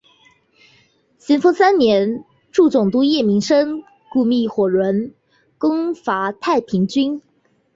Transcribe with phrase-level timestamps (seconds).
[1.19, 5.13] 咸丰三年助总督叶名琛雇觅火轮
[5.59, 7.21] 攻剿太平军。